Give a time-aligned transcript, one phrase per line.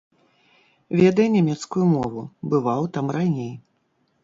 [0.99, 3.55] Ведае нямецкую мову, бываў там раней.